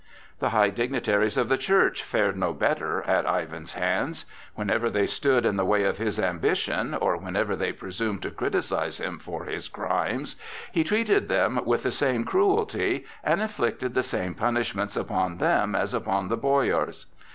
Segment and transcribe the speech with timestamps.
[0.39, 4.25] The high dignitaries of the Church fared no better at Ivan's hands.
[4.55, 8.97] Whenever they stood in the way of his ambition, or whenever they presumed to criticise
[8.99, 10.37] him for his crimes,
[10.71, 15.93] he treated them with the same cruelty and inflicted the same punishments upon them as
[15.93, 17.05] upon the boyars.